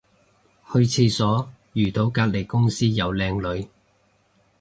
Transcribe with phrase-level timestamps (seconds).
[0.73, 3.67] 去廁所遇到隔離公司有靚女